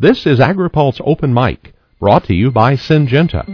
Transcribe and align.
This 0.00 0.26
is 0.26 0.38
AgriPulse 0.38 1.00
Open 1.04 1.34
Mic, 1.34 1.74
brought 1.98 2.22
to 2.26 2.32
you 2.32 2.52
by 2.52 2.76
Syngenta. 2.76 3.44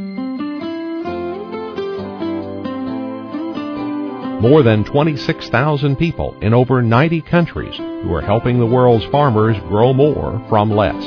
More 4.42 4.62
than 4.62 4.84
26,000 4.84 5.96
people 5.96 6.36
in 6.42 6.52
over 6.52 6.82
90 6.82 7.22
countries 7.22 7.74
who 7.78 8.12
are 8.12 8.20
helping 8.20 8.58
the 8.58 8.66
world's 8.66 9.06
farmers 9.06 9.56
grow 9.68 9.94
more 9.94 10.44
from 10.50 10.70
less. 10.70 11.02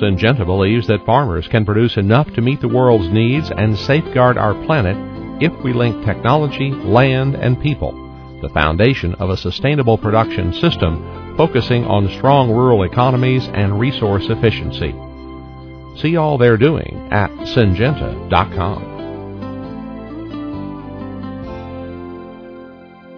Syngenta 0.00 0.46
believes 0.46 0.86
that 0.86 1.04
farmers 1.04 1.46
can 1.46 1.66
produce 1.66 1.98
enough 1.98 2.32
to 2.32 2.40
meet 2.40 2.62
the 2.62 2.68
world's 2.68 3.12
needs 3.12 3.50
and 3.50 3.78
safeguard 3.78 4.38
our 4.38 4.54
planet 4.64 4.96
if 5.42 5.52
we 5.62 5.74
link 5.74 6.02
technology, 6.06 6.70
land, 6.70 7.34
and 7.34 7.60
people, 7.60 7.92
the 8.40 8.48
foundation 8.48 9.14
of 9.16 9.28
a 9.28 9.36
sustainable 9.36 9.98
production 9.98 10.54
system 10.54 11.19
focusing 11.40 11.86
on 11.86 12.06
strong 12.18 12.50
rural 12.50 12.82
economies 12.82 13.48
and 13.54 13.80
resource 13.80 14.26
efficiency. 14.28 14.92
See 15.98 16.14
all 16.18 16.36
they're 16.36 16.58
doing 16.58 17.08
at 17.10 17.30
syngenta.com. 17.30 18.82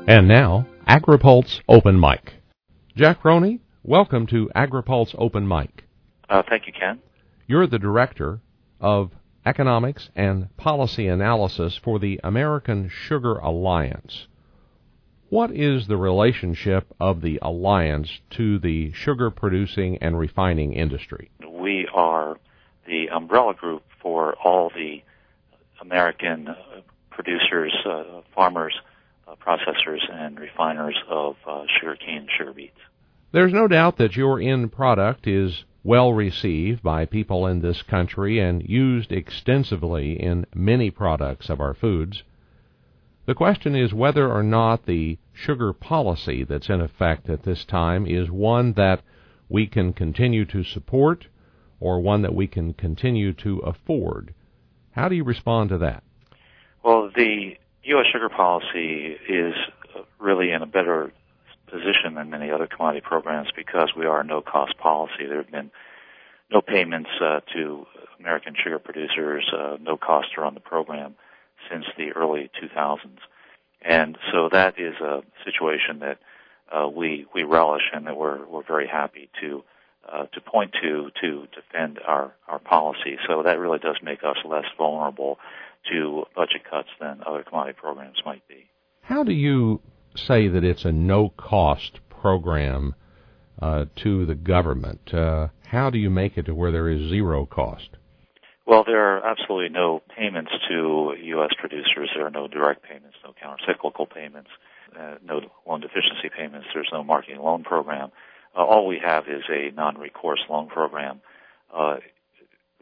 And 0.07 0.29
now, 0.29 0.69
AgriPulse 0.87 1.63
Open 1.69 1.99
Mic. 1.99 2.35
Jack 2.95 3.25
Roney, 3.25 3.59
welcome 3.83 4.29
to 4.29 4.49
AgriPulse 4.55 5.17
Open 5.19 5.49
Mic. 5.49 5.83
Uh, 6.31 6.45
thank 6.49 6.69
you, 6.69 6.73
Ken. 6.73 7.01
You're 7.49 7.67
the 7.67 7.81
director 7.81 8.39
of 8.81 9.11
economics 9.45 10.11
and 10.15 10.57
policy 10.57 11.09
analysis 11.09 11.77
for 11.83 11.99
the 11.99 12.21
American 12.23 12.89
Sugar 12.89 13.39
Alliance. 13.39 14.29
What 15.33 15.51
is 15.51 15.87
the 15.87 15.97
relationship 15.97 16.93
of 17.01 17.23
the 17.23 17.39
alliance 17.41 18.21
to 18.33 18.59
the 18.59 18.93
sugar 18.93 19.31
producing 19.31 19.97
and 20.03 20.19
refining 20.19 20.75
industry? 20.75 21.31
We 21.49 21.89
are 21.95 22.37
the 22.87 23.09
umbrella 23.09 23.55
group 23.55 23.83
for 24.03 24.35
all 24.35 24.71
the 24.77 25.03
American 25.81 26.49
uh, 26.49 26.55
producers, 27.09 27.75
uh, 27.87 28.21
farmers, 28.35 28.75
uh, 29.27 29.37
processors, 29.37 30.01
and 30.13 30.39
refiners 30.39 30.97
of 31.09 31.37
uh, 31.49 31.65
sugarcane 31.81 32.19
and 32.19 32.29
sugar 32.37 32.53
beets. 32.53 32.77
There's 33.33 33.55
no 33.55 33.67
doubt 33.67 33.97
that 33.97 34.15
your 34.15 34.39
end 34.39 34.71
product 34.71 35.27
is 35.27 35.65
well 35.83 36.13
received 36.13 36.83
by 36.83 37.07
people 37.07 37.47
in 37.47 37.63
this 37.63 37.81
country 37.81 38.39
and 38.39 38.69
used 38.69 39.11
extensively 39.11 40.13
in 40.23 40.45
many 40.55 40.91
products 40.91 41.49
of 41.49 41.59
our 41.59 41.73
foods. 41.73 42.23
The 43.25 43.35
question 43.35 43.77
is 43.77 43.95
whether 43.95 44.31
or 44.31 44.43
not 44.43 44.87
the 44.87 45.17
sugar 45.33 45.73
policy 45.73 46.43
that's 46.43 46.69
in 46.69 46.81
effect 46.81 47.29
at 47.31 47.45
this 47.45 47.65
time 47.65 48.05
is 48.07 48.31
one 48.31 48.73
that 48.73 49.03
we 49.49 49.67
can 49.67 49.93
continue 49.93 50.45
to 50.47 50.65
support 50.65 51.29
or 51.79 52.01
one 52.01 52.23
that 52.23 52.35
we 52.35 52.49
can 52.49 52.75
continue 52.75 53.33
to 53.35 53.59
afford. 53.61 54.35
How 54.93 55.09
do 55.09 55.15
you 55.15 55.25
respond 55.25 55.71
to 55.71 55.79
that? 55.79 56.03
Well, 56.85 57.11
the 57.15 57.57
U.S. 57.85 58.07
sugar 58.13 58.29
policy 58.29 59.17
is 59.29 59.55
really 60.19 60.51
in 60.51 60.63
a 60.63 60.67
better 60.67 61.13
position 61.71 62.15
than 62.17 62.29
many 62.29 62.51
other 62.51 62.67
commodity 62.67 63.05
programs 63.07 63.49
because 63.55 63.93
we 63.97 64.05
are 64.05 64.21
a 64.21 64.25
no 64.25 64.41
cost 64.41 64.77
policy. 64.79 65.27
There 65.29 65.39
have 65.39 65.51
been 65.51 65.71
no 66.51 66.61
payments 66.61 67.11
uh, 67.21 67.41
to 67.55 67.87
American 68.19 68.55
sugar 68.63 68.79
producers, 68.79 69.49
uh, 69.57 69.77
no 69.81 69.97
cost 69.97 70.29
to 70.35 70.41
run 70.41 70.55
the 70.55 70.61
program 70.61 71.15
since 71.73 71.87
the 71.97 72.13
early 72.13 72.51
2000s. 72.63 73.19
And 73.81 74.17
so 74.31 74.49
that 74.53 74.79
is 74.79 74.95
a 75.01 75.23
situation 75.45 76.01
that 76.01 76.19
uh, 76.71 76.89
we 76.89 77.27
we 77.35 77.43
relish 77.43 77.83
and 77.93 78.07
that 78.07 78.17
we're 78.17 78.47
we're 78.47 78.63
very 78.65 78.87
happy 78.87 79.29
to 79.41 79.65
uh, 80.11 80.27
to 80.27 80.41
point 80.41 80.73
to 80.83 81.11
to 81.21 81.47
defend 81.55 81.99
our 82.07 82.33
our 82.49 82.59
policy. 82.59 83.19
So 83.27 83.43
that 83.43 83.59
really 83.59 83.79
does 83.79 83.97
make 84.03 84.23
us 84.25 84.37
less 84.45 84.65
vulnerable 84.79 85.39
to 85.91 86.25
budget 86.37 86.63
cuts 86.69 86.89
than 87.01 87.23
other 87.27 87.43
commodity 87.43 87.77
programs 87.81 88.23
might 88.25 88.47
be. 88.49 88.67
How 89.03 89.25
do 89.25 89.33
you 89.33 89.81
say 90.17 90.49
that 90.49 90.65
it's 90.65 90.85
a 90.85 90.93
no 90.93 91.31
cost 91.31 91.99
program 92.09 92.95
uh, 93.61 93.87
to 93.97 94.25
the 94.27 94.35
government? 94.35 95.13
Uh, 95.13 95.49
how 95.67 95.91
do 95.91 95.99
you 95.99 96.11
make 96.11 96.39
it 96.39 96.47
to 96.47 96.55
where 96.55 96.71
there 96.71 96.89
is 96.89 97.09
zero 97.09 97.47
cost? 97.47 97.91
Well, 98.65 98.85
there 98.85 99.17
are 99.17 99.27
absolutely 99.27 99.71
no 99.71 100.03
payments 100.17 100.53
to 100.69 101.15
U.S. 101.21 101.51
producers. 101.59 102.11
There 102.15 102.27
are 102.27 102.31
no 102.31 102.47
direct 102.47 102.85
payments, 102.85 103.17
no 103.25 103.35
countercyclical 103.35 104.09
payments, 104.09 104.51
uh, 104.99 105.17
no 105.25 105.41
loan 105.67 105.81
deficiency 105.81 106.31
payments. 106.37 106.69
There's 106.73 106.91
no 106.93 107.03
marketing 107.03 107.41
loan 107.41 107.65
program. 107.65 108.13
Uh, 108.57 108.65
all 108.65 108.87
we 108.87 109.01
have 109.05 109.25
is 109.27 109.43
a 109.51 109.75
non-recourse 109.75 110.41
loan 110.49 110.69
program 110.69 111.21
uh, 111.75 111.97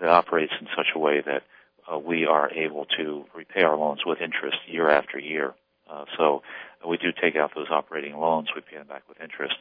that 0.01 0.09
operates 0.09 0.53
in 0.61 0.67
such 0.77 0.89
a 0.95 0.99
way 0.99 1.23
that 1.25 1.43
uh, 1.91 1.99
we 1.99 2.27
are 2.27 2.51
able 2.53 2.87
to 2.99 3.25
repay 3.35 3.63
our 3.63 3.77
loans 3.77 4.01
with 4.05 4.21
interest 4.21 4.59
year 4.67 4.91
after 4.91 5.19
year. 5.19 5.55
Uh, 5.91 6.05
so 6.19 6.43
we 6.87 6.99
do 6.99 7.09
take 7.21 7.37
out 7.37 7.53
those 7.55 7.71
operating 7.71 8.17
loans, 8.17 8.49
we 8.55 8.61
pay 8.61 8.77
them 8.77 8.87
back 8.87 9.03
with 9.09 9.21
interest, 9.21 9.55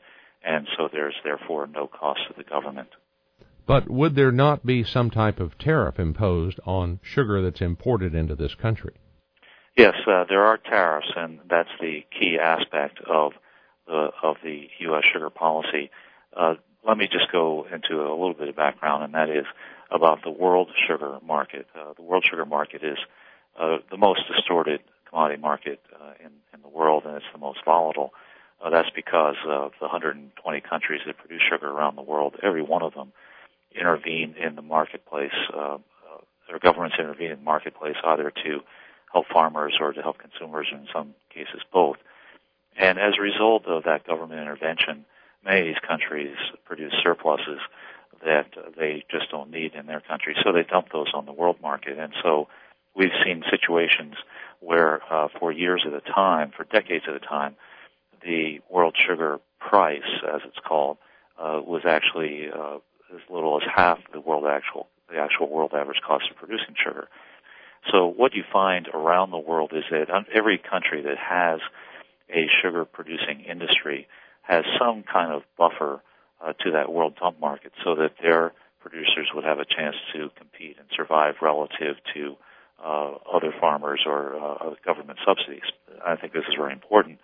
and 0.44 0.68
so 0.78 0.90
there's 0.92 1.16
therefore 1.24 1.68
no 1.68 1.88
cost 1.88 2.22
to 2.28 2.34
the 2.38 2.44
government. 2.44 2.90
But 3.70 3.88
would 3.88 4.16
there 4.16 4.32
not 4.32 4.66
be 4.66 4.84
some 4.84 5.12
type 5.12 5.40
of 5.40 5.56
tariff 5.60 6.00
imposed 6.00 6.60
on 6.66 7.00
sugar 7.04 7.40
that's 7.44 7.62
imported 7.62 8.16
into 8.16 8.34
this 8.34 8.56
country? 8.56 8.96
Yes, 9.78 9.94
uh, 10.08 10.24
there 10.28 10.44
are 10.44 10.58
tariffs, 10.58 11.12
and 11.16 11.38
that's 11.48 11.70
the 11.80 12.04
key 12.20 12.40
aspect 12.42 12.98
of 13.08 13.34
the 13.86 14.10
of 14.24 14.38
the 14.44 14.64
U.S. 14.80 15.04
sugar 15.14 15.30
policy. 15.30 15.92
Uh, 16.36 16.56
let 16.84 16.98
me 16.98 17.08
just 17.12 17.32
go 17.32 17.68
into 17.72 18.02
a 18.02 18.10
little 18.10 18.34
bit 18.34 18.48
of 18.48 18.56
background, 18.56 19.04
and 19.04 19.14
that 19.14 19.30
is 19.30 19.46
about 19.92 20.24
the 20.24 20.32
world 20.32 20.70
sugar 20.88 21.20
market. 21.24 21.68
Uh, 21.80 21.94
the 21.96 22.02
world 22.02 22.26
sugar 22.28 22.48
market 22.48 22.84
is 22.84 22.98
uh, 23.60 23.78
the 23.92 23.98
most 23.98 24.22
distorted 24.36 24.80
commodity 25.08 25.40
market 25.40 25.80
uh, 25.94 26.14
in, 26.20 26.32
in 26.56 26.64
the 26.64 26.70
world, 26.70 27.04
and 27.06 27.16
it's 27.18 27.26
the 27.34 27.40
most 27.40 27.60
volatile. 27.66 28.14
Uh, 28.66 28.72
that's 28.72 28.90
because 28.96 29.36
of 29.48 29.74
the 29.80 29.86
120 29.86 30.62
countries 30.62 31.02
that 31.06 31.20
produce 31.20 31.42
sugar 31.48 31.70
around 31.70 31.96
the 31.96 32.02
world. 32.02 32.36
Every 32.42 32.64
one 32.64 32.82
of 32.82 32.96
them 32.96 33.14
intervene 33.76 34.36
in 34.42 34.56
the 34.56 34.62
marketplace. 34.62 35.34
Uh, 35.54 35.76
uh, 35.76 35.78
their 36.48 36.60
governments 36.60 36.98
intervene 37.00 37.32
in 37.32 37.40
the 37.40 37.44
marketplace 37.44 37.96
either 38.04 38.32
to 38.44 38.60
help 39.12 39.26
farmers 39.32 39.78
or 39.80 39.94
to 39.94 40.02
help 40.02 40.18
consumers, 40.20 40.68
or 40.72 40.78
in 40.78 40.88
some 40.94 41.14
cases 41.34 41.62
both. 41.72 41.98
And 42.78 42.98
as 42.98 43.14
a 43.18 43.22
result 43.22 43.66
of 43.66 43.84
that 43.84 44.06
government 44.06 44.40
intervention, 44.40 45.06
many 45.44 45.62
of 45.62 45.66
these 45.68 45.88
countries 45.88 46.36
produce 46.66 46.94
surpluses 47.04 47.60
that 48.24 48.48
they 48.78 49.04
just 49.10 49.32
don't 49.32 49.52
need 49.52 49.74
in 49.74 49.86
their 49.86 50.02
country, 50.02 50.36
so 50.44 50.52
they 50.52 50.64
dump 50.64 50.88
those 50.92 51.12
on 51.14 51.26
the 51.26 51.32
world 51.32 51.58
market. 51.62 51.98
And 51.98 52.14
so 52.22 52.48
we've 52.96 53.16
seen 53.24 53.44
situations 53.50 54.16
where 54.60 55.02
uh, 55.12 55.30
for 55.40 55.52
years 55.52 55.86
at 55.88 55.94
a 55.94 56.02
time, 56.02 56.52
for 56.56 56.66
decades 56.66 57.06
at 57.08 57.16
a 57.16 57.20
time, 57.20 57.56
the 58.22 58.60
world 58.70 58.96
sugar 59.08 59.40
price, 59.60 60.02
as 60.34 60.42
it's 60.46 60.60
called, 60.66 60.98
uh, 61.38 61.62
was 61.66 61.84
actually 61.86 62.50
uh, 62.54 62.80
as 63.14 63.22
little 63.30 63.58
as 63.62 63.68
half 63.74 64.00
the 64.14 64.20
world 64.20 64.46
actual 64.46 64.88
the 65.10 65.18
actual 65.18 65.50
world 65.50 65.72
average 65.74 66.02
cost 66.06 66.26
of 66.30 66.38
producing 66.38 66.76
sugar. 66.84 67.08
So 67.92 68.06
what 68.06 68.34
you 68.36 68.44
find 68.52 68.88
around 68.94 69.32
the 69.32 69.40
world 69.40 69.72
is 69.74 69.84
that 69.90 70.08
every 70.34 70.60
country 70.60 71.02
that 71.02 71.18
has 71.18 71.60
a 72.30 72.48
sugar 72.62 72.86
producing 72.86 73.42
industry 73.42 74.08
has 74.44 74.64
some 74.78 75.04
kind 75.04 75.34
of 75.34 75.44
buffer 75.58 76.02
uh, 76.44 76.54
to 76.64 76.72
that 76.72 76.92
world 76.92 77.16
dump 77.20 77.40
market 77.40 77.72
so 77.84 77.96
that 77.96 78.14
their 78.22 78.54
producers 78.82 79.30
would 79.34 79.44
have 79.44 79.60
a 79.60 79.66
chance 79.66 79.96
to 80.14 80.30
compete 80.38 80.78
and 80.80 80.88
survive 80.96 81.36
relative 81.42 81.96
to 82.14 82.36
uh, 82.84 83.12
other 83.32 83.54
farmers 83.60 84.02
or 84.06 84.36
uh, 84.36 84.76
government 84.86 85.20
subsidies. 85.26 85.68
I 86.06 86.16
think 86.16 86.34
this 86.34 86.46
is 86.48 86.56
very 86.58 86.74
important. 86.74 87.20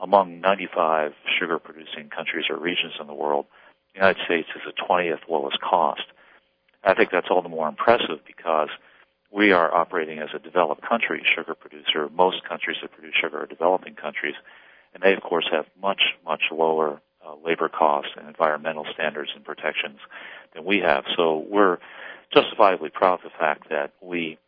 Among 0.00 0.40
95 0.40 1.12
sugar 1.38 1.58
producing 1.58 2.08
countries 2.08 2.46
or 2.48 2.56
regions 2.58 2.94
in 3.00 3.06
the 3.06 3.14
world, 3.14 3.46
the 3.94 4.00
United 4.00 4.24
States 4.24 4.48
is 4.54 4.62
the 4.64 4.82
20th 4.82 5.28
lowest 5.28 5.60
cost. 5.60 6.04
I 6.84 6.94
think 6.94 7.10
that's 7.10 7.26
all 7.30 7.42
the 7.42 7.48
more 7.48 7.68
impressive 7.68 8.24
because 8.26 8.68
we 9.30 9.52
are 9.52 9.72
operating 9.72 10.18
as 10.18 10.28
a 10.34 10.38
developed 10.38 10.82
country 10.88 11.22
sugar 11.36 11.54
producer. 11.54 12.08
Most 12.08 12.42
countries 12.48 12.78
that 12.82 12.92
produce 12.92 13.14
sugar 13.20 13.42
are 13.42 13.46
developing 13.46 13.94
countries, 13.94 14.34
and 14.94 15.02
they 15.02 15.12
of 15.12 15.22
course 15.22 15.48
have 15.52 15.66
much, 15.80 16.00
much 16.24 16.42
lower 16.50 17.00
uh, 17.24 17.34
labor 17.44 17.68
costs 17.68 18.12
and 18.16 18.26
environmental 18.26 18.86
standards 18.94 19.30
and 19.34 19.44
protections 19.44 19.98
than 20.54 20.64
we 20.64 20.78
have. 20.78 21.04
So 21.16 21.44
we're 21.48 21.78
justifiably 22.34 22.90
proud 22.90 23.14
of 23.14 23.24
the 23.24 23.38
fact 23.38 23.68
that 23.68 23.92
we 24.00 24.38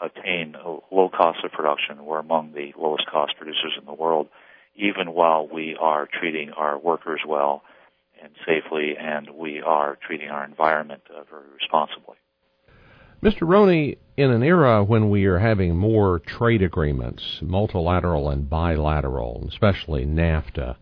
attain 0.00 0.54
a 0.54 0.94
low 0.94 1.08
cost 1.08 1.44
of 1.44 1.52
production. 1.52 2.04
We're 2.04 2.18
among 2.18 2.52
the 2.52 2.72
lowest 2.78 3.06
cost 3.06 3.36
producers 3.36 3.74
in 3.78 3.86
the 3.86 3.92
world, 3.92 4.28
even 4.74 5.12
while 5.12 5.46
we 5.46 5.76
are 5.78 6.08
treating 6.12 6.50
our 6.50 6.78
workers 6.78 7.20
well 7.26 7.62
and 8.26 8.34
safely, 8.44 8.96
and 8.98 9.30
we 9.30 9.60
are 9.60 9.96
treating 10.04 10.28
our 10.28 10.44
environment 10.44 11.02
uh, 11.10 11.22
very 11.30 11.46
responsibly. 11.54 12.16
Mr. 13.22 13.48
Roney, 13.48 13.98
in 14.16 14.30
an 14.30 14.42
era 14.42 14.84
when 14.84 15.08
we 15.08 15.24
are 15.24 15.38
having 15.38 15.76
more 15.76 16.18
trade 16.18 16.62
agreements, 16.62 17.38
multilateral 17.40 18.28
and 18.28 18.50
bilateral, 18.50 19.46
especially 19.48 20.04
NAFTA, 20.04 20.76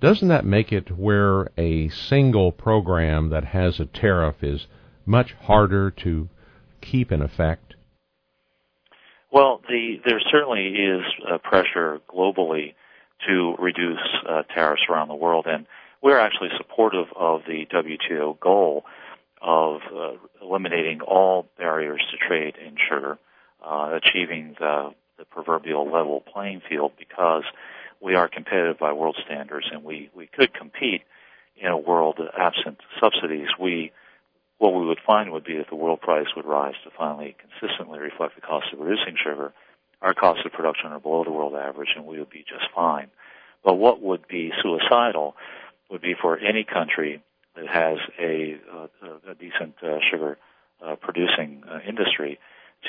doesn't 0.00 0.28
that 0.28 0.44
make 0.44 0.72
it 0.72 0.96
where 0.96 1.48
a 1.56 1.88
single 1.88 2.52
program 2.52 3.30
that 3.30 3.44
has 3.44 3.80
a 3.80 3.86
tariff 3.86 4.36
is 4.42 4.66
much 5.06 5.32
harder 5.32 5.90
to 5.90 6.28
keep 6.80 7.10
in 7.10 7.22
effect? 7.22 7.74
Well, 9.32 9.60
the, 9.68 9.96
there 10.04 10.20
certainly 10.30 10.68
is 10.68 11.02
uh, 11.30 11.38
pressure 11.38 12.00
globally 12.08 12.74
to 13.26 13.54
reduce 13.58 13.98
uh, 14.28 14.42
tariffs 14.54 14.82
around 14.88 15.08
the 15.08 15.14
world, 15.14 15.46
and 15.48 15.66
we're 16.02 16.18
actually 16.18 16.50
supportive 16.56 17.06
of 17.16 17.42
the 17.46 17.66
WTO 17.72 18.38
goal 18.40 18.84
of 19.40 19.80
uh, 19.94 20.12
eliminating 20.42 21.00
all 21.00 21.46
barriers 21.56 22.02
to 22.10 22.16
trade 22.16 22.56
in 22.64 22.76
sugar, 22.88 23.18
uh, 23.64 23.98
achieving 24.02 24.56
the, 24.58 24.90
the 25.18 25.24
proverbial 25.24 25.84
level 25.84 26.20
playing 26.32 26.62
field 26.68 26.92
because 26.98 27.44
we 28.00 28.14
are 28.14 28.28
competitive 28.28 28.78
by 28.78 28.92
world 28.92 29.16
standards 29.24 29.66
and 29.72 29.84
we, 29.84 30.10
we 30.14 30.26
could 30.26 30.54
compete 30.54 31.02
in 31.56 31.68
a 31.68 31.78
world 31.78 32.20
absent 32.38 32.78
subsidies. 33.00 33.48
We 33.58 33.92
what 34.58 34.74
we 34.74 34.84
would 34.86 34.98
find 35.06 35.30
would 35.30 35.44
be 35.44 35.56
that 35.56 35.68
the 35.68 35.76
world 35.76 36.00
price 36.00 36.26
would 36.34 36.44
rise 36.44 36.74
to 36.82 36.90
finally 36.96 37.36
consistently 37.38 38.00
reflect 38.00 38.34
the 38.34 38.40
cost 38.40 38.66
of 38.72 38.80
producing 38.80 39.14
sugar. 39.16 39.52
Our 40.02 40.14
costs 40.14 40.44
of 40.44 40.52
production 40.52 40.90
are 40.90 40.98
below 40.98 41.22
the 41.22 41.30
world 41.30 41.54
average 41.54 41.90
and 41.94 42.04
we 42.04 42.18
would 42.18 42.30
be 42.30 42.40
just 42.40 42.64
fine. 42.74 43.08
But 43.64 43.74
what 43.74 44.02
would 44.02 44.26
be 44.26 44.52
suicidal 44.60 45.36
would 45.90 46.02
be 46.02 46.14
for 46.20 46.38
any 46.38 46.64
country 46.64 47.22
that 47.56 47.66
has 47.66 47.98
a, 48.20 48.56
a, 48.72 49.30
a 49.30 49.34
decent 49.34 49.74
uh, 49.82 49.98
sugar 50.10 50.38
uh, 50.84 50.96
producing 50.96 51.62
uh, 51.68 51.78
industry 51.86 52.38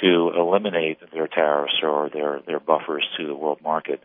to 0.01 0.31
eliminate 0.37 0.99
their 1.11 1.27
tariffs 1.27 1.73
or 1.81 2.09
their, 2.13 2.41
their 2.45 2.59
buffers 2.59 3.07
to 3.17 3.25
the 3.25 3.35
world 3.35 3.59
market. 3.63 4.01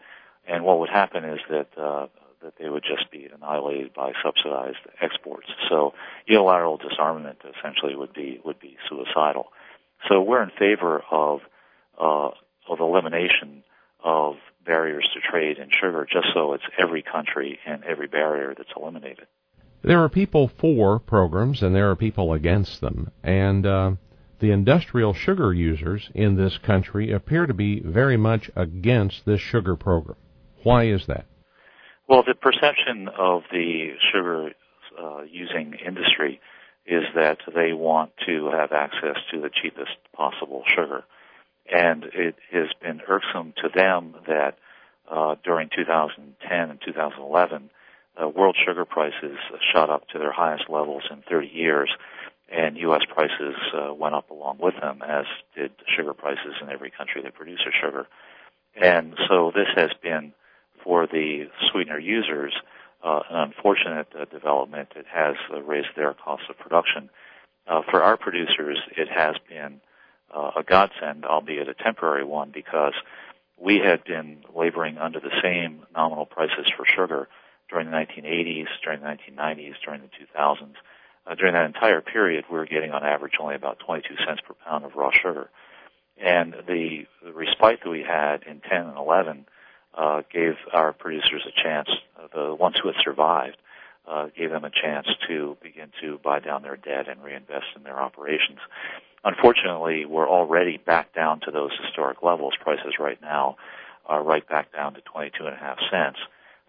And 0.47 0.65
what 0.65 0.79
would 0.81 0.91
happen 0.91 1.25
is 1.25 1.41
that 1.51 1.69
uh, 1.79 2.07
that 2.45 2.55
they 2.61 2.69
would 2.69 2.85
just 2.85 3.11
be 3.11 3.27
annihilated 3.35 3.95
by 3.95 4.13
subsidized 4.23 4.77
exports. 5.01 5.49
So 5.71 5.95
unilateral 6.27 6.77
disarmament 6.77 7.39
essentially 7.43 7.97
would 7.97 8.13
be 8.13 8.39
would 8.45 8.61
be 8.61 8.77
suicidal. 8.89 9.47
So 10.09 10.21
we're 10.21 10.43
in 10.43 10.51
favor 10.51 11.03
of 11.11 11.41
uh, 11.99 12.31
of 12.69 12.81
elimination 12.81 13.65
of 14.03 14.35
barriers 14.65 15.09
to 15.15 15.21
trade 15.21 15.59
in 15.59 15.69
sugar, 15.71 16.07
just 16.11 16.29
so 16.35 16.53
it's 16.53 16.65
every 16.79 17.03
country 17.03 17.59
and 17.67 17.85
every 17.85 18.09
barrier 18.09 18.55
that's 18.57 18.71
eliminated. 18.77 19.27
There 19.83 20.03
are 20.03 20.09
people 20.09 20.51
for 20.59 20.99
programs 20.99 21.63
and 21.63 21.75
there 21.75 21.91
are 21.91 21.97
people 21.97 22.33
against 22.33 22.81
them, 22.81 23.11
and 23.23 23.67
uh, 23.67 23.93
the 24.41 24.51
industrial 24.51 25.15
sugar 25.15 25.53
users 25.53 26.11
in 26.15 26.37
this 26.37 26.59
country 26.59 27.13
appear 27.13 27.47
to 27.47 27.55
be 27.55 27.81
very 27.81 28.17
much 28.17 28.51
against 28.57 29.25
this 29.27 29.41
sugar 29.41 29.77
program. 29.77 30.17
Why 30.63 30.85
is 30.87 31.07
that? 31.07 31.27
Well, 32.09 32.23
the 32.27 32.35
perception 32.35 33.09
of 33.19 33.43
the 33.51 33.93
sugar 34.13 34.51
uh, 35.01 35.23
using 35.23 35.75
industry 35.87 36.41
is 36.87 37.05
that 37.15 37.39
they 37.55 37.73
want 37.73 38.13
to 38.27 38.51
have 38.51 38.73
access 38.73 39.17
to 39.33 39.41
the 39.41 39.51
cheapest 39.51 39.97
possible 40.15 40.63
sugar. 40.67 41.05
And 41.73 42.05
it 42.05 42.37
has 42.53 42.69
been 42.83 43.01
irksome 43.09 43.55
to 43.63 43.69
them 43.75 44.15
that 44.27 44.59
uh, 45.11 45.37
during 45.45 45.71
2010 45.75 46.71
and 46.71 46.79
2011, 46.85 47.71
uh, 48.21 48.29
world 48.29 48.57
sugar 48.65 48.85
prices 48.85 49.37
shot 49.73 49.91
up 49.91 50.09
to 50.09 50.19
their 50.19 50.33
highest 50.33 50.65
levels 50.69 51.03
in 51.11 51.23
30 51.29 51.49
years, 51.49 51.91
and 52.51 52.77
U.S. 52.79 53.03
prices 53.13 53.55
uh, 53.75 53.93
went 53.93 54.15
up 54.15 54.31
along 54.31 54.59
with 54.61 54.75
them, 54.81 55.03
as 55.03 55.25
did 55.57 55.73
sugar 55.97 56.15
prices 56.15 56.55
in 56.63 56.71
every 56.71 56.91
country 56.91 57.23
that 57.23 57.35
produces 57.35 57.73
sugar. 57.83 58.07
And 58.81 59.15
so 59.29 59.51
this 59.55 59.69
has 59.77 59.91
been, 60.03 60.33
for 60.83 61.07
the 61.07 61.49
sweetener 61.71 61.99
users, 61.99 62.53
uh, 63.03 63.21
an 63.31 63.37
unfortunate 63.37 64.09
uh, 64.19 64.25
development. 64.27 64.89
It 64.97 65.07
has 65.13 65.37
uh, 65.53 65.61
raised 65.63 65.89
their 65.97 66.15
cost 66.15 66.45
of 66.49 66.59
production. 66.59 67.11
Uh, 67.67 67.83
for 67.91 68.03
our 68.03 68.17
producers, 68.17 68.79
it 68.97 69.09
has 69.09 69.37
been 69.49 69.81
uh, 70.35 70.51
a 70.57 70.63
godsend, 70.63 71.25
albeit 71.25 71.69
a 71.69 71.75
temporary 71.75 72.25
one, 72.25 72.51
because 72.53 72.95
we 73.61 73.79
had 73.79 74.05
been 74.05 74.45
laboring 74.55 74.99
under 74.99 75.21
the 75.21 75.31
same 75.43 75.83
nominal 75.95 76.27
prices 76.27 76.71
for 76.77 76.85
sugar 76.85 77.29
during 77.71 77.91
the 77.91 77.97
1980s, 77.97 78.67
during 78.83 79.01
the 79.01 79.07
1990s, 79.07 79.75
during 79.85 80.03
the 80.03 80.09
2000s. 80.39 80.75
Uh, 81.27 81.35
during 81.37 81.55
that 81.55 81.65
entire 81.65 82.03
period, 82.03 82.45
we 82.51 82.59
were 82.59 82.67
getting 82.67 82.91
on 82.91 83.03
average 83.03 83.35
only 83.41 83.55
about 83.55 83.79
22 83.79 84.15
cents 84.27 84.41
per 84.47 84.55
pound 84.67 84.85
of 84.85 84.95
raw 84.95 85.11
sugar. 85.11 85.49
And 86.23 86.55
the, 86.67 87.07
the 87.25 87.33
respite 87.33 87.81
that 87.83 87.91
we 87.91 88.05
had 88.07 88.43
in 88.43 88.61
10 88.61 88.89
and 88.89 88.99
11 88.99 89.47
uh, 89.97 90.23
gave 90.33 90.55
our 90.73 90.93
producers 90.93 91.47
a 91.47 91.63
chance, 91.63 91.89
uh, 92.19 92.29
the 92.35 92.55
ones 92.55 92.77
who 92.83 92.89
had 92.89 92.97
survived, 93.03 93.57
uh, 94.07 94.27
gave 94.37 94.51
them 94.51 94.65
a 94.65 94.71
chance 94.71 95.07
to 95.29 95.57
begin 95.63 95.91
to 96.03 96.19
buy 96.23 96.41
down 96.41 96.63
their 96.63 96.77
debt 96.77 97.09
and 97.09 97.23
reinvest 97.23 97.67
in 97.77 97.85
their 97.85 97.99
operations. 97.99 98.59
Unfortunately, 99.25 100.05
we're 100.05 100.29
already 100.29 100.77
back 100.77 101.15
down 101.15 101.41
to 101.41 101.51
those 101.51 101.71
historic 101.83 102.23
levels. 102.23 102.55
Prices 102.61 102.95
right 103.01 103.21
now 103.23 103.57
are 104.07 104.23
right 104.23 104.47
back 104.47 104.73
down 104.73 104.95
to 104.95 105.01
22 105.01 105.47
and 105.47 105.55
a 105.55 105.59
half 105.59 105.79
cents. 105.91 106.19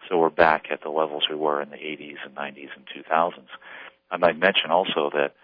So 0.08 0.16
we're 0.18 0.30
back 0.30 0.66
at 0.70 0.82
the 0.82 0.88
levels 0.88 1.24
we 1.28 1.36
were 1.36 1.60
in 1.60 1.70
the 1.70 1.76
80s 1.76 2.16
and 2.24 2.34
90s 2.34 2.70
and 2.74 2.86
2000s. 3.04 3.48
I 4.10 4.16
might 4.16 4.38
mention 4.38 4.70
also 4.70 5.10
that 5.12 5.34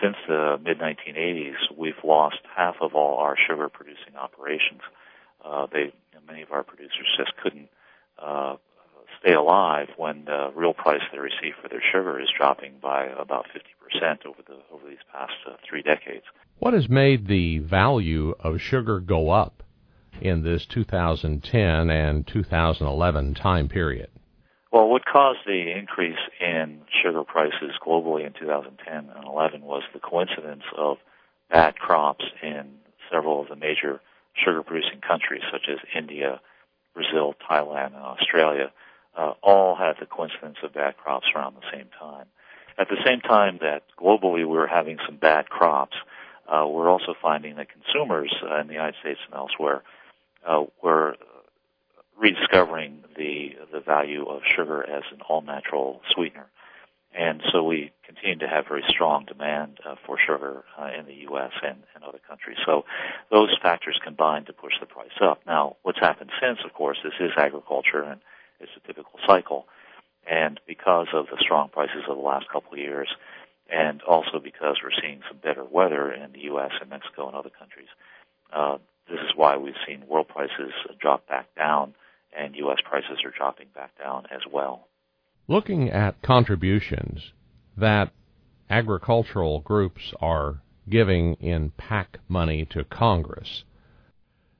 since 0.00 0.16
the 0.26 0.58
mid 0.64 0.78
1980s, 0.78 1.76
we've 1.76 2.02
lost 2.02 2.38
half 2.56 2.76
of 2.80 2.94
all 2.94 3.18
our 3.18 3.36
sugar 3.36 3.68
producing 3.68 4.16
operations. 4.18 4.80
Uh, 5.44 5.66
they, 5.70 5.92
many 6.26 6.42
of 6.42 6.52
our 6.52 6.62
producers 6.62 7.06
just 7.18 7.36
couldn't 7.42 7.68
uh, 8.18 8.56
stay 9.22 9.32
alive 9.34 9.88
when 9.96 10.24
the 10.24 10.50
real 10.54 10.74
price 10.74 11.00
they 11.12 11.18
receive 11.18 11.54
for 11.60 11.68
their 11.68 11.82
sugar 11.92 12.20
is 12.20 12.28
dropping 12.36 12.74
by 12.82 13.06
about 13.06 13.46
50% 13.46 14.26
over 14.26 14.42
the 14.46 14.58
over 14.72 14.88
these 14.88 14.98
past 15.12 15.32
uh, 15.46 15.54
three 15.68 15.82
decades. 15.82 16.24
What 16.58 16.74
has 16.74 16.88
made 16.88 17.26
the 17.26 17.58
value 17.58 18.34
of 18.40 18.60
sugar 18.60 19.00
go 19.00 19.30
up 19.30 19.62
in 20.20 20.42
this 20.42 20.66
2010 20.66 21.90
and 21.90 22.26
2011 22.26 23.34
time 23.34 23.68
period? 23.68 24.08
Well, 24.72 24.88
what 24.88 25.04
caused 25.04 25.40
the 25.46 25.70
increase 25.76 26.18
in 26.40 26.80
sugar 27.02 27.24
prices 27.24 27.72
globally 27.86 28.26
in 28.26 28.32
2010 28.32 29.10
and 29.14 29.24
11 29.26 29.62
was 29.62 29.82
the 29.92 30.00
coincidence 30.00 30.62
of 30.76 30.96
bad 31.50 31.76
crops 31.76 32.24
in 32.42 32.70
several 33.10 33.42
of 33.42 33.48
the 33.48 33.56
major 33.56 34.00
sugar 34.34 34.62
producing 34.62 35.00
countries 35.06 35.42
such 35.52 35.68
as 35.68 35.76
India, 35.94 36.40
Brazil, 36.94 37.34
Thailand, 37.48 37.88
and 37.88 37.96
Australia. 37.96 38.72
Uh, 39.16 39.34
all 39.42 39.76
had 39.76 39.94
the 40.00 40.06
coincidence 40.06 40.56
of 40.62 40.72
bad 40.72 40.96
crops 40.96 41.26
around 41.34 41.54
the 41.54 41.70
same 41.70 41.88
time. 41.98 42.26
At 42.78 42.88
the 42.88 42.96
same 43.06 43.20
time 43.20 43.58
that 43.60 43.82
globally 44.00 44.36
we 44.36 44.44
were 44.46 44.66
having 44.66 44.96
some 45.06 45.16
bad 45.16 45.50
crops, 45.50 45.96
uh, 46.48 46.66
we're 46.66 46.88
also 46.88 47.14
finding 47.20 47.56
that 47.56 47.68
consumers 47.68 48.34
uh, 48.42 48.60
in 48.60 48.68
the 48.68 48.72
United 48.72 48.96
States 49.00 49.20
and 49.26 49.34
elsewhere 49.34 49.82
uh, 50.46 50.64
were 50.82 51.16
rediscovering 52.18 53.04
the 53.16 53.56
the 53.72 53.80
value 53.80 54.24
of 54.26 54.42
sugar 54.44 54.82
as 54.88 55.02
an 55.12 55.20
all 55.28 55.42
natural 55.42 56.00
sweetener, 56.10 56.46
and 57.14 57.42
so 57.52 57.62
we 57.62 57.90
continue 58.06 58.38
to 58.38 58.48
have 58.48 58.66
very 58.68 58.84
strong 58.88 59.24
demand 59.24 59.78
uh, 59.84 59.96
for 60.06 60.18
sugar 60.18 60.64
uh, 60.78 60.90
in 60.98 61.06
the 61.06 61.14
U.S. 61.28 61.52
and, 61.62 61.78
and 61.94 62.04
other 62.04 62.20
countries. 62.28 62.58
So 62.66 62.84
those 63.30 63.56
factors 63.62 63.98
combined 64.02 64.46
to 64.46 64.52
push 64.52 64.74
the 64.80 64.86
price 64.86 65.18
up. 65.20 65.40
Now, 65.46 65.76
what's 65.82 65.98
happened 65.98 66.30
since, 66.40 66.58
of 66.64 66.72
course, 66.74 66.98
this 67.04 67.14
is 67.20 67.30
agriculture 67.36 68.02
and 68.02 68.20
it's 68.62 68.72
a 68.76 68.86
typical 68.86 69.18
cycle, 69.26 69.66
and 70.30 70.60
because 70.66 71.08
of 71.12 71.26
the 71.26 71.38
strong 71.40 71.68
prices 71.68 72.04
of 72.08 72.16
the 72.16 72.22
last 72.22 72.46
couple 72.52 72.72
of 72.72 72.78
years 72.78 73.08
and 73.70 74.02
also 74.02 74.38
because 74.42 74.76
we're 74.82 74.90
seeing 75.00 75.20
some 75.28 75.38
better 75.42 75.64
weather 75.64 76.12
in 76.12 76.32
the 76.32 76.40
U.S. 76.40 76.72
and 76.80 76.90
Mexico 76.90 77.26
and 77.26 77.36
other 77.36 77.50
countries. 77.50 77.88
Uh, 78.52 78.76
this 79.08 79.20
is 79.20 79.32
why 79.34 79.56
we've 79.56 79.74
seen 79.86 80.06
world 80.06 80.28
prices 80.28 80.72
drop 81.00 81.26
back 81.26 81.46
down 81.56 81.94
and 82.38 82.54
U.S. 82.56 82.78
prices 82.84 83.18
are 83.24 83.32
dropping 83.36 83.68
back 83.74 83.96
down 83.98 84.24
as 84.30 84.40
well. 84.50 84.86
Looking 85.48 85.90
at 85.90 86.22
contributions 86.22 87.32
that 87.76 88.12
agricultural 88.70 89.60
groups 89.60 90.12
are 90.20 90.62
giving 90.88 91.34
in 91.34 91.70
PAC 91.76 92.18
money 92.28 92.66
to 92.70 92.84
Congress, 92.84 93.64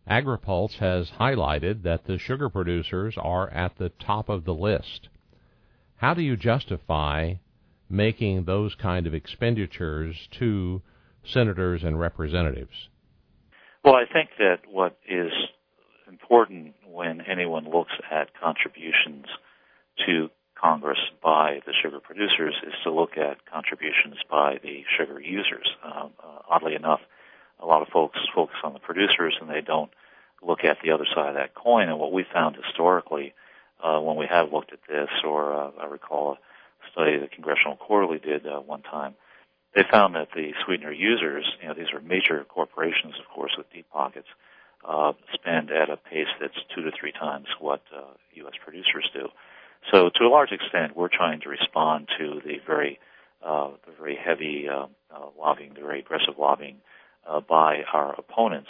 AgriPulse 0.08 0.74
has 0.78 1.10
highlighted 1.18 1.82
that 1.82 2.04
the 2.04 2.18
sugar 2.18 2.48
producers 2.48 3.14
are 3.16 3.48
at 3.50 3.76
the 3.76 3.88
top 3.88 4.28
of 4.28 4.44
the 4.44 4.54
list. 4.54 5.08
How 5.96 6.14
do 6.14 6.22
you 6.22 6.36
justify 6.36 7.34
making 7.88 8.44
those 8.44 8.74
kind 8.74 9.06
of 9.06 9.14
expenditures 9.14 10.28
to 10.38 10.82
senators 11.24 11.84
and 11.84 12.00
representatives? 12.00 12.88
Well, 13.84 13.94
I 13.94 14.04
think 14.12 14.30
that 14.38 14.60
what 14.68 14.98
is 15.08 15.32
important 16.08 16.74
when 16.86 17.20
anyone 17.20 17.64
looks 17.64 17.92
at 18.10 18.30
contributions 18.40 19.26
to 20.06 20.30
Congress 20.60 20.98
by 21.22 21.60
the 21.66 21.72
sugar 21.82 22.00
producers 22.00 22.54
is 22.66 22.74
to 22.84 22.92
look 22.92 23.16
at 23.16 23.44
contributions 23.50 24.16
by 24.30 24.58
the 24.62 24.84
sugar 24.96 25.20
users. 25.20 25.68
Um, 25.84 26.12
uh, 26.22 26.38
oddly 26.48 26.74
enough, 26.74 27.00
a 27.62 27.66
lot 27.66 27.82
of 27.82 27.88
folks 27.88 28.18
focus 28.34 28.56
on 28.64 28.72
the 28.72 28.80
producers 28.80 29.36
and 29.40 29.48
they 29.48 29.60
don't 29.60 29.90
look 30.42 30.64
at 30.64 30.78
the 30.82 30.90
other 30.90 31.06
side 31.14 31.28
of 31.28 31.34
that 31.34 31.54
coin. 31.54 31.88
And 31.88 31.98
what 31.98 32.12
we 32.12 32.24
found 32.32 32.56
historically 32.56 33.34
uh, 33.82 34.00
when 34.00 34.16
we 34.16 34.26
have 34.26 34.52
looked 34.52 34.72
at 34.72 34.80
this, 34.88 35.08
or 35.24 35.52
uh, 35.52 35.70
I 35.80 35.86
recall 35.86 36.32
a 36.32 36.36
study 36.90 37.18
the 37.18 37.28
Congressional 37.28 37.76
Quarterly 37.76 38.18
did 38.18 38.46
uh, 38.46 38.58
one 38.60 38.82
time, 38.82 39.14
they 39.74 39.82
found 39.90 40.14
that 40.16 40.28
the 40.34 40.52
sweetener 40.64 40.92
users, 40.92 41.50
you 41.60 41.68
know, 41.68 41.74
these 41.74 41.92
are 41.94 42.00
major 42.00 42.44
corporations, 42.48 43.14
of 43.18 43.26
course, 43.34 43.52
with 43.56 43.72
deep 43.72 43.86
pockets, 43.90 44.28
uh, 44.86 45.12
spend 45.32 45.70
at 45.70 45.88
a 45.88 45.96
pace 45.96 46.28
that's 46.40 46.58
two 46.74 46.82
to 46.82 46.90
three 46.98 47.12
times 47.12 47.46
what 47.58 47.80
uh, 47.96 48.02
U.S. 48.34 48.54
producers 48.62 49.08
do. 49.14 49.28
So, 49.90 50.10
to 50.10 50.24
a 50.24 50.28
large 50.28 50.52
extent, 50.52 50.96
we're 50.96 51.08
trying 51.08 51.40
to 51.40 51.48
respond 51.48 52.08
to 52.18 52.40
the 52.44 52.58
very, 52.66 53.00
uh, 53.44 53.70
the 53.86 53.92
very 53.98 54.16
heavy 54.16 54.68
uh, 54.68 54.86
uh, 55.14 55.26
lobbying, 55.38 55.74
the 55.74 55.80
very 55.80 56.00
aggressive 56.00 56.34
lobbying 56.38 56.76
Uh, 57.28 57.40
by 57.40 57.82
our 57.92 58.14
opponents 58.18 58.68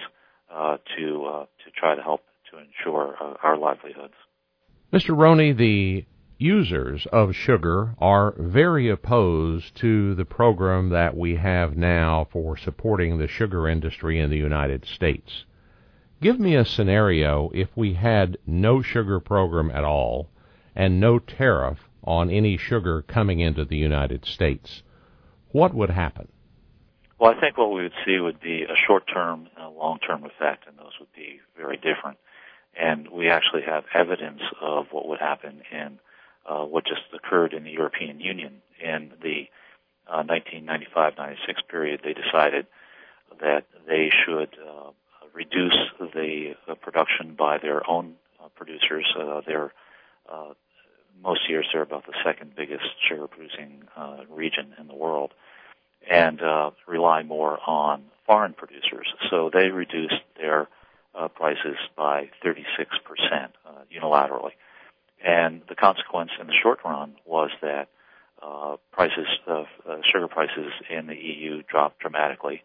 uh, 0.52 0.76
to 0.96 1.24
uh, 1.24 1.46
to 1.64 1.70
try 1.74 1.94
to 1.94 2.02
help 2.02 2.20
to 2.50 2.58
ensure 2.58 3.16
our 3.42 3.56
livelihoods. 3.56 4.12
Mr. 4.92 5.16
Roney, 5.16 5.52
the 5.52 6.04
users 6.36 7.06
of 7.12 7.34
sugar 7.34 7.94
are 7.98 8.34
very 8.36 8.90
opposed 8.90 9.74
to 9.76 10.14
the 10.16 10.26
program 10.26 10.90
that 10.90 11.16
we 11.16 11.36
have 11.36 11.76
now 11.76 12.26
for 12.30 12.56
supporting 12.56 13.16
the 13.16 13.26
sugar 13.26 13.66
industry 13.66 14.20
in 14.20 14.28
the 14.28 14.36
United 14.36 14.84
States. 14.84 15.44
Give 16.20 16.38
me 16.38 16.54
a 16.54 16.64
scenario 16.64 17.50
if 17.54 17.68
we 17.74 17.94
had 17.94 18.36
no 18.46 18.82
sugar 18.82 19.18
program 19.18 19.70
at 19.70 19.84
all 19.84 20.28
and 20.76 21.00
no 21.00 21.18
tariff 21.18 21.78
on 22.04 22.28
any 22.28 22.56
sugar 22.56 23.02
coming 23.02 23.40
into 23.40 23.64
the 23.64 23.76
United 23.78 24.24
States. 24.26 24.82
What 25.52 25.72
would 25.72 25.90
happen? 25.90 26.28
Well, 27.22 27.32
I 27.36 27.40
think 27.40 27.56
what 27.56 27.70
we 27.70 27.84
would 27.84 27.92
see 28.04 28.18
would 28.18 28.40
be 28.40 28.64
a 28.64 28.74
short-term 28.74 29.48
and 29.56 29.64
a 29.64 29.68
long-term 29.68 30.24
effect, 30.24 30.66
and 30.66 30.76
those 30.76 30.98
would 30.98 31.12
be 31.14 31.38
very 31.56 31.76
different. 31.76 32.18
And 32.76 33.08
we 33.10 33.28
actually 33.28 33.62
have 33.64 33.84
evidence 33.94 34.40
of 34.60 34.86
what 34.90 35.06
would 35.06 35.20
happen 35.20 35.62
in 35.70 36.00
uh, 36.50 36.64
what 36.64 36.84
just 36.84 37.02
occurred 37.14 37.52
in 37.52 37.62
the 37.62 37.70
European 37.70 38.18
Union 38.18 38.60
in 38.82 39.12
the 39.22 39.44
uh, 40.08 40.24
1995-96 40.24 41.36
period. 41.70 42.00
They 42.02 42.12
decided 42.12 42.66
that 43.40 43.66
they 43.86 44.10
should 44.26 44.56
uh, 44.58 44.90
reduce 45.32 45.78
the, 46.00 46.54
the, 46.66 46.74
production 46.74 47.36
by 47.38 47.58
their 47.58 47.88
own 47.88 48.14
uh, 48.42 48.48
producers. 48.56 49.06
Uh, 49.16 49.42
their 49.46 49.72
uh, 50.28 50.54
most 51.22 51.48
years 51.48 51.68
they're 51.72 51.82
about 51.82 52.04
the 52.04 52.14
second 52.24 52.56
biggest 52.56 52.82
sugar 53.08 53.28
producing 53.28 53.84
region 54.28 54.74
in 54.80 54.88
the 54.88 54.96
world, 54.96 55.34
and 56.10 56.40
uh, 56.42 56.70
rely 56.86 57.22
more 57.22 57.58
on 57.66 58.04
foreign 58.26 58.52
producers. 58.54 59.06
So 59.30 59.50
they 59.52 59.68
reduced 59.68 60.22
their 60.36 60.68
uh, 61.14 61.28
prices 61.28 61.76
by 61.96 62.30
36% 62.44 62.56
uh, 63.30 63.70
unilaterally. 63.94 64.52
And 65.24 65.62
the 65.68 65.74
consequence 65.74 66.30
in 66.40 66.46
the 66.46 66.54
short 66.60 66.80
run 66.84 67.14
was 67.24 67.50
that 67.60 67.88
uh, 68.42 68.76
prices 68.90 69.26
of 69.46 69.66
uh, 69.88 69.98
sugar 70.10 70.26
prices 70.28 70.72
in 70.90 71.06
the 71.06 71.14
EU 71.14 71.62
dropped 71.62 72.00
dramatically. 72.00 72.62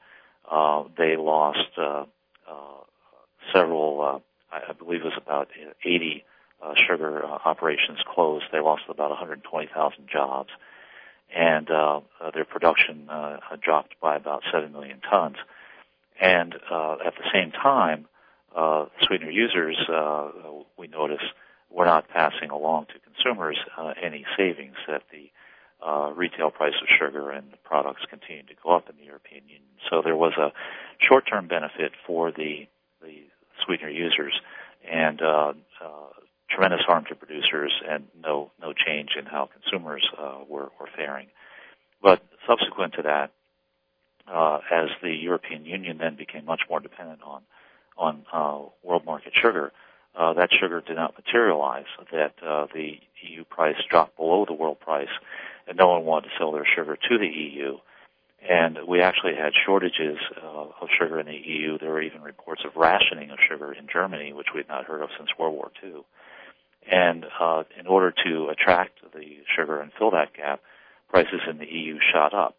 Uh, 0.50 0.84
they 0.98 1.17
lost 1.17 1.70
uh, 1.77 2.06
uh, 2.50 2.56
several, 3.53 4.24
uh, 4.51 4.56
I 4.70 4.74
believe 4.74 5.01
it 5.01 5.06
was 5.06 5.13
about 5.17 5.50
80 5.84 6.24
uh, 6.62 6.74
sugar 6.88 7.24
uh, 7.24 7.38
operations 7.46 8.00
closed. 8.13 8.46
They 8.51 8.60
lost 8.60 8.84
about 8.89 9.10
120,000 9.10 10.10
jobs, 10.12 10.50
and 11.36 11.67
their 12.34 12.46
production 12.46 13.10
dropped 13.62 14.00
by 14.01 14.15
about 14.15 14.43
7 14.51 14.72
million 14.72 15.01
tons. 15.10 15.38
And 16.19 16.53
at 16.53 17.13
the 17.15 17.29
same 17.34 17.51
time, 17.51 18.05
sweetener 19.07 19.31
users, 19.31 19.77
we 20.77 20.88
noticed, 20.88 21.25
we're 21.69 21.86
not 21.86 22.07
passing 22.10 22.50
along 22.50 22.86
to 22.88 22.93
consumers 23.00 23.57
uh, 23.77 23.93
any 24.01 24.25
savings 24.38 24.75
that 24.88 25.03
the 25.12 25.29
uh, 25.86 26.12
retail 26.15 26.50
price 26.50 26.74
of 26.81 26.88
sugar 26.88 27.29
and 27.31 27.46
products 27.63 28.01
continue 28.10 28.43
to 28.43 28.53
go 28.63 28.75
up 28.75 28.89
in 28.89 28.96
the 28.98 29.03
European 29.03 29.43
Union. 29.43 29.62
So 29.89 30.01
there 30.03 30.15
was 30.15 30.34
a 30.38 30.51
short-term 31.00 31.48
benefit 31.48 31.91
for 32.05 32.31
the 32.31 32.67
the 33.01 33.24
sweetener 33.63 33.89
users 33.89 34.34
and 34.89 35.22
uh, 35.22 35.53
uh, 35.84 36.07
tremendous 36.58 36.86
harm 36.88 37.06
to 37.08 37.16
producers 37.16 37.72
and 37.88 38.06
no 38.24 38.52
no 38.60 38.74
change 38.74 39.10
in 39.18 39.26
how 39.26 39.48
consumers 39.54 40.04
uh, 40.18 40.40
were, 40.50 40.70
were 40.80 40.90
faring. 40.96 41.28
But 42.02 42.22
subsequent 42.48 42.94
to 42.94 43.04
that, 43.04 43.32
uh, 44.28 44.60
as 44.72 44.90
the 45.04 45.14
European 45.14 45.66
Union 45.66 46.00
then 46.00 46.16
became 46.16 46.46
much 46.46 46.62
more 46.68 46.80
dependent 46.80 47.20
on 47.24 47.44
on 47.96 48.26
uh, 48.34 48.62
world 48.84 49.06
market 49.06 49.34
sugar, 49.40 49.72
uh, 50.18 50.34
that 50.34 50.50
sugar 50.60 50.82
did 50.82 50.96
not 50.96 51.14
materialize, 51.16 51.86
that 52.12 52.34
uh, 52.44 52.66
the 52.74 52.94
EU 53.24 53.44
price 53.44 53.76
dropped 53.90 54.18
below 54.18 54.46
the 54.46 54.54
world 54.54 54.80
price, 54.80 55.14
and 55.68 55.78
no 55.78 55.88
one 55.90 56.06
wanted 56.06 56.30
to 56.30 56.34
sell 56.40 56.52
their 56.52 56.68
sugar 56.76 56.96
to 56.96 57.18
the 57.20 57.28
EU. 57.28 57.78
And 58.48 58.78
we 58.88 59.02
actually 59.02 59.34
had 59.36 59.54
shortages 59.66 60.18
uh, 60.42 60.68
of 60.82 60.90
sugar 61.00 61.20
in 61.20 61.26
the 61.26 61.34
EU. 61.36 61.78
There 61.80 61.90
were 61.90 62.02
even 62.02 62.22
reports 62.22 62.62
of 62.66 62.76
rationing 62.76 63.32
of 63.32 63.40
sugar 63.50 63.74
in 63.74 63.88
Germany, 63.92 64.32
which 64.34 64.48
we 64.54 64.60
had 64.60 64.68
not 64.68 64.86
heard 64.86 65.02
of 65.02 65.10
since 65.18 65.30
World 65.38 65.56
War 65.56 65.72
II. 65.84 66.04
And 66.89 67.25
uh, 67.39 67.63
in 67.79 67.88
order 67.88 68.13
to 68.25 68.48
attract 68.50 69.00
the 69.13 69.38
sugar 69.56 69.82
and 69.82 69.91
fill 69.98 70.12
that 70.12 70.34
gap, 70.34 70.62
prices 71.10 71.41
in 71.50 71.58
the 71.58 71.65
EU 71.65 71.98
shot 72.13 72.34
up. 72.34 72.56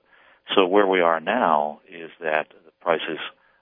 So 0.54 0.66
where 0.66 0.86
we 0.86 1.00
are 1.00 1.20
now 1.20 1.80
is 1.88 2.10
that 2.20 2.48
the 2.48 2.72
prices 2.80 3.18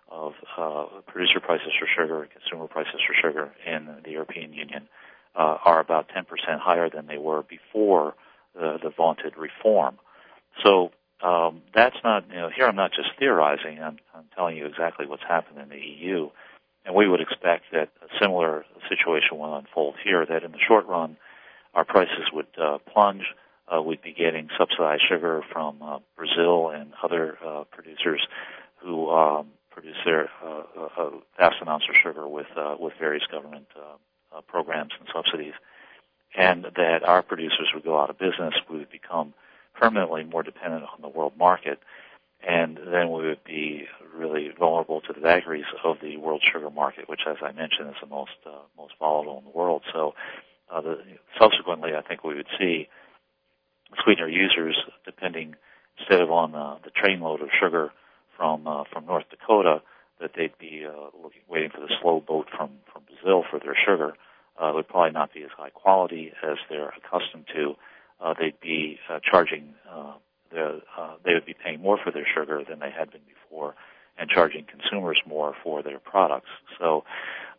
of 0.08 0.34
uh, 0.56 0.86
producer 1.06 1.40
prices 1.40 1.72
for 1.78 1.88
sugar 1.96 2.22
and 2.22 2.30
consumer 2.30 2.68
prices 2.68 3.00
for 3.06 3.14
sugar 3.14 3.52
in 3.66 3.88
the 4.04 4.10
European 4.12 4.52
Union 4.52 4.88
uh, 5.34 5.58
are 5.64 5.80
about 5.80 6.08
10% 6.08 6.24
higher 6.60 6.88
than 6.88 7.06
they 7.06 7.18
were 7.18 7.42
before 7.42 8.14
the, 8.54 8.78
the 8.82 8.90
vaunted 8.96 9.36
reform. 9.36 9.98
So 10.64 10.90
um, 11.22 11.62
that's 11.74 11.96
not, 12.04 12.28
you 12.30 12.36
know, 12.36 12.50
here 12.54 12.66
I'm 12.66 12.76
not 12.76 12.92
just 12.92 13.08
theorizing, 13.18 13.82
I'm, 13.82 13.98
I'm 14.14 14.24
telling 14.34 14.56
you 14.56 14.66
exactly 14.66 15.06
what's 15.06 15.22
happened 15.28 15.58
in 15.60 15.68
the 15.68 15.80
EU. 15.80 16.30
And 16.86 16.94
we 16.94 17.08
would 17.08 17.20
expect 17.20 17.64
that 17.72 17.88
a 18.00 18.06
similar 18.22 18.64
situation 18.88 19.38
will 19.38 19.56
unfold 19.56 19.96
here, 20.02 20.24
that 20.24 20.44
in 20.44 20.52
the 20.52 20.58
short 20.66 20.86
run, 20.86 21.16
our 21.74 21.84
prices 21.84 22.30
would 22.32 22.46
uh, 22.62 22.78
plunge. 22.78 23.24
Uh, 23.68 23.82
we'd 23.82 24.00
be 24.00 24.12
getting 24.12 24.48
subsidized 24.56 25.02
sugar 25.08 25.42
from 25.52 25.82
uh, 25.82 25.98
Brazil 26.16 26.70
and 26.70 26.92
other 27.02 27.36
uh, 27.44 27.64
producers 27.64 28.24
who 28.76 29.10
um, 29.10 29.48
produce 29.70 29.96
their 30.04 30.30
uh, 30.44 30.62
uh, 30.96 31.10
vast 31.38 31.56
amounts 31.60 31.86
of 31.88 31.96
sugar 32.00 32.28
with 32.28 32.46
uh, 32.56 32.76
with 32.78 32.94
various 33.00 33.24
government 33.30 33.66
uh, 33.76 34.38
uh, 34.38 34.40
programs 34.42 34.92
and 34.98 35.08
subsidies, 35.12 35.54
and 36.36 36.66
that 36.76 37.02
our 37.02 37.22
producers 37.22 37.68
would 37.74 37.84
go 37.84 38.00
out 38.00 38.08
of 38.08 38.18
business. 38.18 38.54
We 38.70 38.78
would 38.78 38.90
become 38.90 39.34
permanently 39.74 40.24
more 40.24 40.44
dependent 40.44 40.84
on 40.84 41.02
the 41.02 41.08
world 41.08 41.32
market, 41.36 41.80
and 42.46 42.78
then 42.92 43.10
we 43.10 43.26
would 43.26 43.42
be 43.44 43.86
really 44.14 44.50
vulnerable 44.56 45.00
to 45.00 45.12
the 45.12 45.20
vagaries 45.20 45.64
of 45.84 45.96
the 46.00 46.16
world 46.16 46.42
sugar 46.52 46.70
market, 46.70 47.08
which, 47.08 47.22
as 47.28 47.36
I 47.42 47.52
mentioned, 47.52 47.88
is 47.88 47.96
the 48.00 48.06
most 48.06 48.38
uh, 48.46 48.50
most 48.78 48.94
volatile 49.00 49.38
in 49.38 49.44
the 49.44 49.56
world. 49.56 49.82
So, 49.92 50.14
uh, 50.72 50.80
the, 50.80 50.98
subsequently, 51.40 51.90
I 51.96 52.02
think 52.02 52.22
we 52.22 52.36
would 52.36 52.46
see 52.58 52.88
sweetener 54.04 54.28
users 54.28 54.76
depending 55.04 55.56
instead 55.98 56.20
of 56.20 56.30
on 56.30 56.54
uh, 56.54 56.76
the 56.84 56.90
trainload 56.90 57.42
of 57.42 57.48
sugar 57.60 57.90
from 58.36 58.66
uh, 58.66 58.84
from 58.92 59.06
North 59.06 59.24
Dakota 59.30 59.82
that 60.20 60.30
they'd 60.36 60.56
be 60.58 60.86
uh, 60.86 61.10
looking, 61.20 61.42
waiting 61.48 61.70
for 61.70 61.80
the 61.80 61.92
slow 62.00 62.20
boat 62.20 62.46
from 62.56 62.70
from 62.92 63.02
Brazil 63.04 63.44
for 63.50 63.58
their 63.58 63.76
sugar. 63.76 64.14
Uh, 64.58 64.72
would 64.72 64.88
probably 64.88 65.10
not 65.10 65.34
be 65.34 65.42
as 65.42 65.50
high 65.54 65.68
quality 65.68 66.32
as 66.42 66.56
they're 66.70 66.88
accustomed 66.96 67.44
to. 67.54 67.74
Uh, 68.18 68.32
they'd 68.38 68.58
be 68.60 68.98
uh, 69.10 69.18
charging 69.22 69.74
uh, 69.90 70.14
uh, 70.54 71.14
they 71.24 71.34
would 71.34 71.46
be 71.46 71.54
paying 71.54 71.80
more 71.80 71.98
for 72.02 72.10
their 72.10 72.26
sugar 72.26 72.62
than 72.68 72.78
they 72.78 72.90
had 72.90 73.10
been 73.10 73.22
before, 73.26 73.74
and 74.18 74.28
charging 74.30 74.64
consumers 74.64 75.20
more 75.26 75.54
for 75.62 75.82
their 75.82 75.98
products. 75.98 76.50
So 76.78 77.04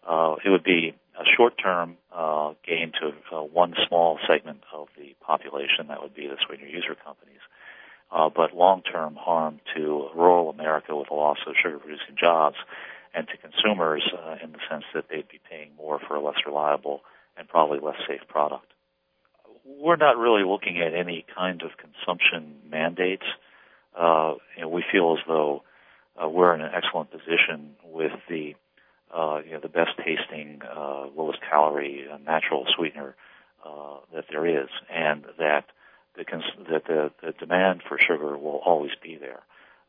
uh, 0.07 0.35
it 0.43 0.49
would 0.49 0.63
be 0.63 0.95
a 1.19 1.23
short-term 1.35 1.97
uh, 2.13 2.53
gain 2.65 2.91
to 3.01 3.13
uh, 3.35 3.41
one 3.41 3.73
small 3.87 4.19
segment 4.27 4.61
of 4.73 4.87
the 4.97 5.15
population. 5.21 5.87
That 5.89 6.01
would 6.01 6.13
be 6.13 6.27
the 6.27 6.37
sweetener 6.45 6.67
user 6.67 6.95
companies 6.95 7.41
uh, 8.11 8.29
but 8.33 8.55
long-term 8.55 9.15
harm 9.15 9.59
to 9.75 10.09
rural 10.15 10.49
America 10.49 10.95
with 10.95 11.09
a 11.11 11.13
loss 11.13 11.37
of 11.45 11.55
sugar-producing 11.61 12.15
jobs, 12.19 12.55
and 13.13 13.27
to 13.27 13.37
consumers 13.37 14.03
uh, 14.13 14.35
in 14.43 14.51
the 14.51 14.59
sense 14.69 14.83
that 14.93 15.05
they'd 15.09 15.27
be 15.27 15.39
paying 15.49 15.71
more 15.77 15.99
for 16.07 16.15
a 16.15 16.21
less 16.21 16.37
reliable 16.45 17.01
and 17.37 17.47
probably 17.47 17.79
less 17.79 17.97
safe 18.07 18.21
product. 18.27 18.71
We're 19.67 19.97
not 19.97 20.17
really 20.17 20.43
looking 20.43 20.81
at 20.81 20.93
any 20.93 21.25
kind 21.35 21.61
of 21.61 21.71
consumption 21.77 22.55
mandates. 22.69 23.25
Uh, 23.97 24.35
you 24.55 24.61
know, 24.61 24.69
we 24.69 24.83
feel 24.91 25.17
as 25.19 25.23
though 25.27 25.63
uh, 26.21 26.29
we're 26.29 26.53
in 26.55 26.61
an 26.61 26.71
excellent 26.73 27.11
position 27.11 27.75
with 27.83 28.13
the 28.29 28.55
uh, 29.15 29.39
you 29.45 29.53
know 29.53 29.59
the 29.61 29.69
best 29.69 29.91
tasting, 29.97 30.61
uh, 30.63 31.05
lowest 31.15 31.39
calorie, 31.49 32.05
uh, 32.11 32.17
natural 32.17 32.65
sweetener 32.75 33.15
uh, 33.65 33.97
that 34.13 34.25
there 34.29 34.45
is, 34.45 34.67
and 34.93 35.23
that 35.37 35.65
the 36.17 36.25
cons- 36.25 36.67
that 36.69 36.85
the, 36.87 37.11
the 37.23 37.31
demand 37.33 37.81
for 37.87 37.97
sugar 37.97 38.37
will 38.37 38.61
always 38.65 38.91
be 39.01 39.17
there. 39.17 39.39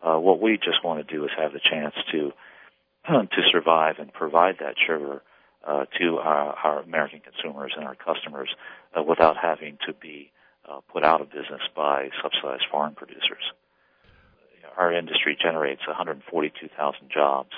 Uh, 0.02 0.18
what 0.18 0.40
we 0.40 0.56
just 0.56 0.84
want 0.84 1.06
to 1.06 1.14
do 1.14 1.24
is 1.24 1.30
have 1.36 1.52
the 1.52 1.60
chance 1.60 1.94
to 2.12 2.32
to 3.08 3.42
survive 3.50 3.96
and 3.98 4.12
provide 4.12 4.56
that 4.60 4.74
sugar 4.86 5.22
uh, 5.66 5.84
to 5.98 6.18
our, 6.18 6.54
our, 6.64 6.82
American 6.82 7.20
consumers 7.20 7.72
and 7.76 7.84
our 7.84 7.94
customers 7.94 8.48
uh, 8.96 9.02
without 9.02 9.36
having 9.36 9.78
to 9.86 9.92
be 9.92 10.30
uh, 10.68 10.80
put 10.92 11.04
out 11.04 11.20
of 11.20 11.30
business 11.30 11.62
by 11.74 12.08
subsidized 12.22 12.64
foreign 12.70 12.94
producers. 12.94 13.52
Our 14.76 14.92
industry 14.92 15.36
generates 15.40 15.84
142,000 15.86 17.10
jobs 17.12 17.50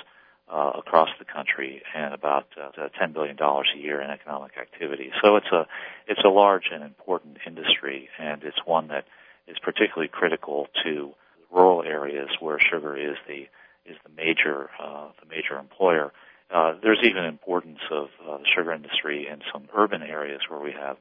uh, 0.51 0.71
across 0.77 1.09
the 1.19 1.25
country 1.25 1.81
and 1.95 2.13
about 2.13 2.47
uh, 2.59 2.89
$10 3.01 3.13
billion 3.13 3.37
a 3.39 3.77
year 3.77 4.01
in 4.01 4.09
economic 4.09 4.53
activity. 4.59 5.11
So 5.23 5.35
it's 5.35 5.51
a 5.51 5.67
it's 6.07 6.21
a 6.25 6.29
large 6.29 6.65
and 6.73 6.83
important 6.83 7.37
industry, 7.45 8.09
and 8.19 8.43
it's 8.43 8.57
one 8.65 8.87
that 8.89 9.05
is 9.47 9.57
particularly 9.61 10.09
critical 10.09 10.67
to 10.83 11.11
rural 11.51 11.83
areas 11.83 12.29
where 12.39 12.59
sugar 12.59 12.97
is 12.97 13.15
the 13.27 13.47
is 13.89 13.97
the 14.03 14.11
major 14.15 14.69
uh, 14.81 15.09
the 15.21 15.27
major 15.29 15.57
employer. 15.57 16.11
Uh, 16.53 16.73
there's 16.83 16.99
even 17.03 17.23
importance 17.23 17.79
of 17.91 18.07
uh, 18.27 18.37
the 18.37 18.43
sugar 18.55 18.73
industry 18.73 19.27
in 19.31 19.39
some 19.53 19.67
urban 19.75 20.01
areas 20.01 20.41
where 20.49 20.59
we 20.59 20.71
have 20.73 20.97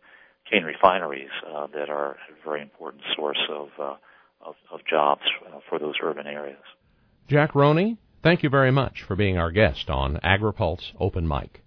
cane 0.50 0.64
refineries 0.64 1.30
uh, 1.46 1.66
that 1.68 1.90
are 1.90 2.12
a 2.12 2.44
very 2.44 2.62
important 2.62 3.02
source 3.16 3.40
of 3.50 3.68
uh, 3.78 3.94
of, 4.42 4.54
of, 4.72 4.80
jobs 4.88 5.20
uh, 5.46 5.58
for 5.68 5.78
those 5.78 5.94
urban 6.02 6.26
areas. 6.26 6.62
Jack 7.28 7.54
Roney, 7.54 7.98
thank 8.22 8.42
you 8.42 8.48
very 8.48 8.70
much 8.70 9.02
for 9.02 9.14
being 9.14 9.36
our 9.36 9.50
guest 9.50 9.90
on 9.90 10.18
AgriPulse 10.24 10.92
Open 10.98 11.28
Mic. 11.28 11.60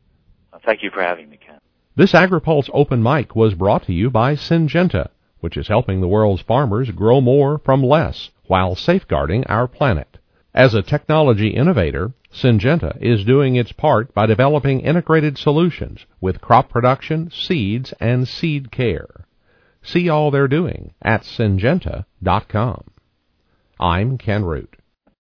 thank 0.65 0.81
you 0.81 0.89
for 0.91 1.03
having 1.03 1.29
me, 1.29 1.37
Ken. 1.37 1.59
This 1.95 2.13
AgriPulse 2.13 2.71
Open 2.73 3.03
Mic 3.03 3.35
was 3.35 3.53
brought 3.53 3.85
to 3.85 3.93
you 3.93 4.09
by 4.09 4.35
Syngenta, 4.35 5.09
which 5.41 5.57
is 5.57 5.67
helping 5.67 6.01
the 6.01 6.07
world's 6.07 6.41
farmers 6.41 6.89
grow 6.89 7.21
more 7.21 7.59
from 7.59 7.83
less 7.83 8.31
while 8.47 8.75
safeguarding 8.75 9.45
our 9.45 9.67
planet. 9.67 10.17
As 10.55 10.75
a 10.75 10.83
technology 10.83 11.48
innovator, 11.48 12.13
Syngenta 12.31 12.95
is 13.01 13.25
doing 13.25 13.55
its 13.55 13.72
part 13.72 14.13
by 14.13 14.27
developing 14.27 14.81
integrated 14.81 15.36
solutions 15.38 16.05
with 16.22 16.41
crop 16.41 16.69
production, 16.69 17.31
seeds, 17.31 17.91
and 18.00 18.27
seed 18.27 18.72
care. 18.72 19.25
See 19.81 20.10
all 20.10 20.29
they're 20.29 20.48
doing 20.48 20.93
at 21.01 21.24
syngenta.com. 21.24 22.83
I'm 23.79 24.17
Ken 24.19 24.45
Root. 24.45 24.75